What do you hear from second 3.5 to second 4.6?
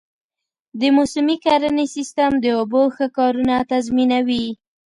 تضمینوي.